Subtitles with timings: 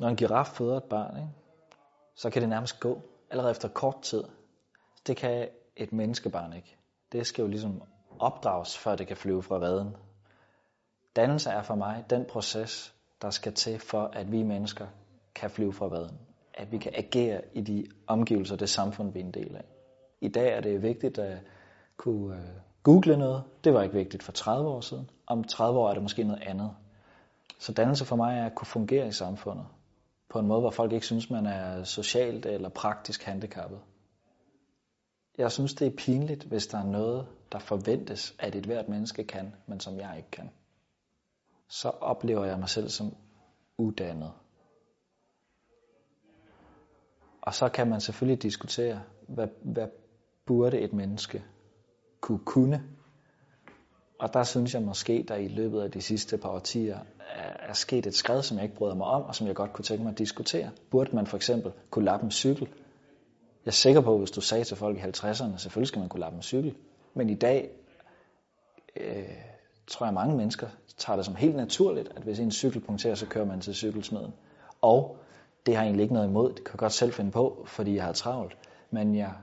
[0.00, 1.30] Når en giraf føder et barn, ikke,
[2.14, 4.24] så kan det nærmest gå allerede efter kort tid.
[5.06, 6.76] Det kan et menneskebarn ikke.
[7.12, 7.82] Det skal jo ligesom
[8.18, 9.96] opdrages, før det kan flyve fra redden.
[11.16, 14.86] Dannelse er for mig den proces, der skal til for, at vi mennesker
[15.34, 16.18] kan flyve fra redden.
[16.54, 19.64] At vi kan agere i de omgivelser, det samfund, vi er en del af.
[20.20, 21.38] I dag er det vigtigt at
[21.96, 22.42] kunne øh,
[22.82, 23.44] google noget.
[23.64, 25.10] Det var ikke vigtigt for 30 år siden.
[25.26, 26.70] Om 30 år er det måske noget andet.
[27.58, 29.66] Så dannelse for mig er at kunne fungere i samfundet
[30.30, 33.80] på en måde, hvor folk ikke synes, man er socialt eller praktisk handicappet.
[35.38, 39.24] Jeg synes, det er pinligt, hvis der er noget, der forventes, at et hvert menneske
[39.24, 40.50] kan, men som jeg ikke kan.
[41.68, 43.16] Så oplever jeg mig selv som
[43.78, 44.32] uddannet.
[47.42, 49.88] Og så kan man selvfølgelig diskutere, hvad, hvad
[50.46, 51.44] burde et menneske
[52.20, 52.84] kunne kunne.
[54.18, 56.98] Og der synes jeg måske, der i løbet af de sidste par årtier
[57.68, 59.84] er, sket et skridt, som jeg ikke bryder mig om, og som jeg godt kunne
[59.84, 60.70] tænke mig at diskutere.
[60.90, 62.68] Burde man for eksempel kunne lappe en cykel?
[63.64, 66.08] Jeg er sikker på, at hvis du sagde til folk i 50'erne, selvfølgelig skal man
[66.08, 66.74] kunne lappe en cykel.
[67.14, 67.70] Men i dag
[68.96, 69.24] øh,
[69.86, 73.26] tror jeg, mange mennesker tager det som helt naturligt, at hvis en cykel punkterer, så
[73.26, 74.34] kører man til cykelsmeden.
[74.82, 75.16] Og
[75.66, 76.48] det har jeg egentlig ikke noget imod.
[76.48, 78.56] Det kan jeg godt selv finde på, fordi jeg har travlt.
[78.90, 79.34] Men jeg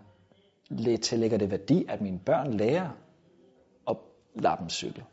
[1.01, 2.89] tillægger det værdi, at mine børn lærer
[3.87, 3.97] at
[4.35, 5.03] lappe en cykel.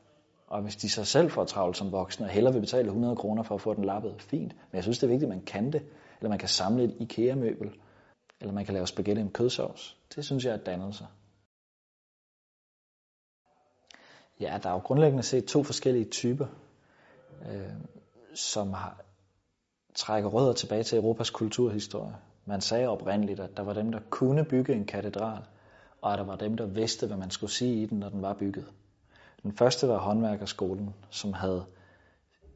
[0.47, 3.43] Og hvis de så selv får travlt som voksne, og hellere vil betale 100 kroner
[3.43, 4.53] for at få den lappet, fint.
[4.53, 5.83] Men jeg synes, det er vigtigt, at man kan det.
[6.21, 7.71] Eller man kan samle et IKEA-møbel.
[8.41, 9.97] Eller man kan lave spaghetti med kødsovs.
[10.15, 11.07] Det synes jeg er dannelse.
[14.41, 16.47] Ja, der er jo grundlæggende set to forskellige typer,
[17.51, 17.73] øh,
[18.35, 19.01] som har,
[19.95, 22.17] trækker rødder tilbage til Europas kulturhistorie.
[22.47, 25.43] Man sagde oprindeligt, at der var dem, der kunne bygge en katedral,
[26.01, 28.23] og at der var dem, der vidste, hvad man skulle sige i den, når den
[28.23, 28.67] var bygget.
[29.45, 31.65] Den første var håndværkerskolen, som havde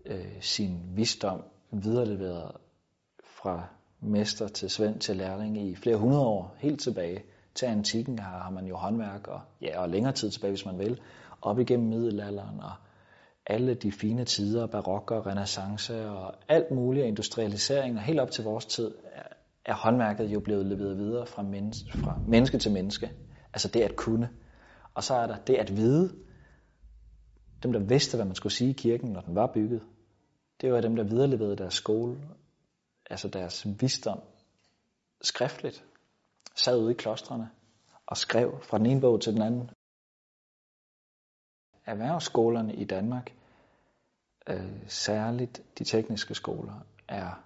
[0.07, 2.53] øh, sin visdom videreleveret
[3.25, 3.69] fra
[4.01, 7.23] mester til svend til lærling i flere hundrede år, helt tilbage
[7.55, 10.79] til antikken har, har man jo håndværk, og, ja, og længere tid tilbage, hvis man
[10.79, 11.01] vil,
[11.43, 12.73] op igennem middelalderen, og
[13.47, 18.45] alle de fine tider, barok og renaissance, og alt muligt industrialisering, og helt op til
[18.45, 19.23] vores tid, er,
[19.65, 23.11] er håndværket jo blevet leveret videre fra, menneske, fra menneske til menneske.
[23.53, 24.31] Altså det at kunne.
[24.95, 26.15] Og så er der det at vide.
[27.63, 29.83] Dem, der vidste, hvad man skulle sige i kirken, når den var bygget,
[30.61, 32.29] det var dem, der videreleverede deres skole,
[33.11, 34.21] altså deres visdom,
[35.23, 35.85] skriftligt,
[36.57, 37.51] sad ude i klostrene
[38.07, 39.71] og skrev fra den ene bog til den anden.
[41.85, 43.35] Erhvervsskolerne i Danmark,
[44.49, 47.45] øh, særligt de tekniske skoler, er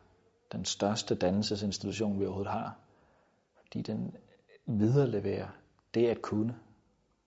[0.53, 2.79] den største dannelsesinstitution, vi overhovedet har.
[3.61, 4.17] Fordi den
[4.67, 5.49] videreleverer
[5.95, 6.59] det at kunne.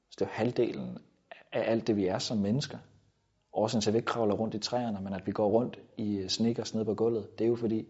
[0.09, 0.97] Så det er halvdelen
[1.55, 2.77] af alt det, vi er som mennesker.
[3.53, 6.17] Årsagen til, at vi ikke kravler rundt i træerne, men at vi går rundt i
[6.17, 7.88] øh, snikkers nede på gulvet, det er jo fordi,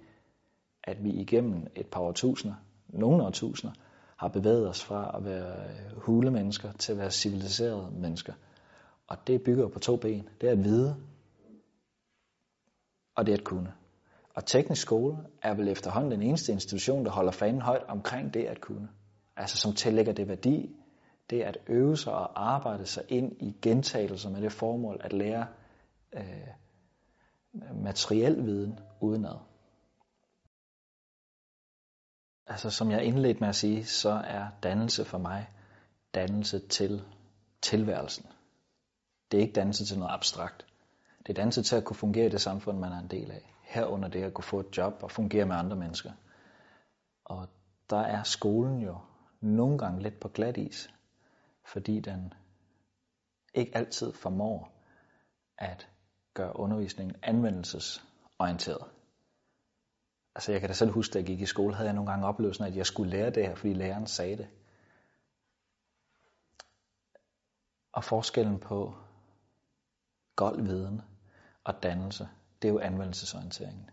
[0.84, 2.56] at vi igennem et par årtusinder,
[2.88, 3.76] nogle årtusinder,
[4.18, 8.34] har bevæget os fra at være øh, hulemennesker til at være civiliserede mennesker.
[9.08, 10.30] Og det bygger på to ben.
[10.42, 10.96] Det er at vide,
[13.16, 13.74] og det er at kunne.
[14.36, 18.44] Og teknisk skole er vel efterhånden den eneste institution, der holder fanen højt omkring det
[18.44, 18.90] at kunne.
[19.38, 20.76] Altså som tillægger det værdi,
[21.30, 25.48] det at øve sig og arbejde sig ind i gentagelser med det formål at lære
[26.14, 26.48] øh,
[27.74, 29.38] materiel viden udenad.
[32.48, 35.50] Altså som jeg indledte med at sige, så er dannelse for mig
[36.16, 37.04] dannelse til
[37.62, 38.26] tilværelsen.
[39.32, 40.66] Det er ikke dannelse til noget abstrakt.
[41.20, 43.54] Det er dannelse til at kunne fungere i det samfund, man er en del af.
[43.62, 46.12] Herunder det at kunne få et job og fungere med andre mennesker.
[47.26, 47.48] Og
[47.90, 48.98] der er skolen jo
[49.42, 50.90] nogle gange lidt på glat is,
[51.66, 52.34] fordi den
[53.54, 54.72] ikke altid formår
[55.58, 55.90] at
[56.34, 58.92] gøre undervisningen anvendelsesorienteret.
[60.36, 62.28] Altså jeg kan da selv huske, da jeg gik i skole, havde jeg nogle gange
[62.28, 64.50] oplevelsen, at jeg skulle lære det her, fordi læreren sagde det.
[67.94, 68.96] Og forskellen på
[70.36, 71.02] gold viden
[71.64, 72.30] og dannelse,
[72.62, 73.90] det er jo anvendelsesorienteringen.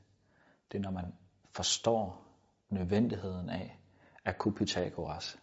[0.72, 1.14] Det er, når man
[1.54, 2.24] forstår
[2.68, 3.78] nødvendigheden af
[4.24, 5.38] at kunne Pythagoras,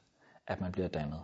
[0.48, 1.24] at man bliver dannet.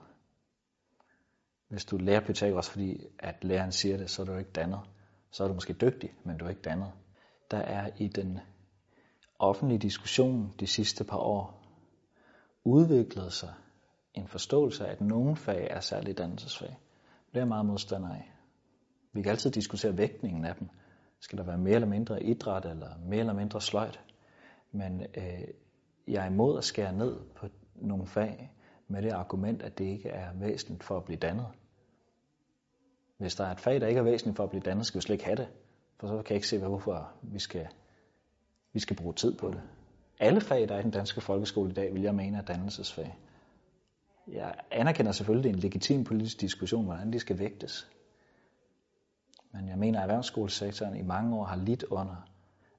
[1.67, 4.79] Hvis du lærer Pythagoras, fordi at læreren siger det, så er du ikke dannet.
[5.31, 6.91] Så er du måske dygtig, men du er ikke dannet.
[7.51, 8.39] Der er i den
[9.39, 11.62] offentlige diskussion de sidste par år
[12.63, 13.53] udviklet sig
[14.13, 16.77] en forståelse af, at nogle fag er særligt dannelsesfag.
[17.29, 18.31] Det er jeg meget modstander af.
[19.13, 20.69] Vi kan altid diskutere vægtningen af dem.
[21.19, 24.00] Skal der være mere eller mindre idræt, eller mere eller mindre sløjt?
[24.71, 25.47] Men øh,
[26.07, 28.51] jeg er imod at skære ned på nogle fag
[28.87, 31.47] med det argument, at det ikke er væsentligt for at blive dannet.
[33.17, 35.01] Hvis der er et fag, der ikke er væsentligt for at blive dannet, skal vi
[35.01, 35.47] slet ikke have det.
[35.99, 37.67] For så kan jeg ikke se, hvorfor vi skal
[38.73, 39.61] Vi skal bruge tid på det.
[40.19, 43.17] Alle fag, der er i den danske folkeskole i dag, vil jeg mene er dannelsesfag.
[44.27, 47.91] Jeg anerkender selvfølgelig, det er en legitim politisk diskussion, hvordan de skal vægtes.
[49.51, 52.15] Men jeg mener, at erhvervsskolesektoren i mange år har lidt under,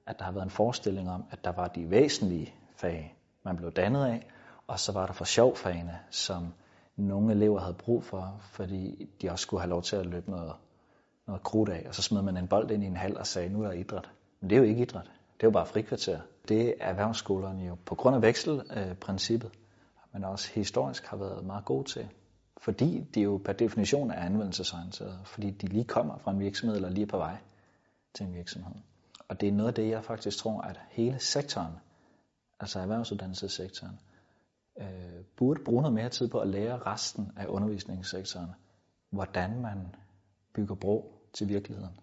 [0.05, 3.71] at der har været en forestilling om, at der var de væsentlige fag, man blev
[3.71, 4.27] dannet af,
[4.67, 6.53] og så var der for sjovfagene, som
[6.95, 10.53] nogle elever havde brug for, fordi de også skulle have lov til at løbe noget,
[11.27, 13.49] noget krudt af, og så smed man en bold ind i en hal og sagde,
[13.49, 14.09] nu er der idræt.
[14.39, 15.03] Men det er jo ikke idræt,
[15.37, 16.19] det er jo bare frikvarter.
[16.47, 19.51] Det er erhvervsskolerne jo på grund af vekselprincippet,
[20.13, 22.07] men også historisk har været meget gode til.
[22.57, 26.89] Fordi de jo per definition er anvendelsesorienterede, fordi de lige kommer fra en virksomhed eller
[26.89, 27.37] lige er på vej
[28.13, 28.75] til en virksomhed.
[29.27, 31.73] Og det er noget af det, jeg faktisk tror, at hele sektoren,
[32.59, 33.99] altså erhvervsuddannelsessektoren,
[34.77, 38.49] øh, burde bruge noget mere tid på at lære resten af undervisningssektoren,
[39.09, 39.95] hvordan man
[40.53, 41.99] bygger bro til virkeligheden.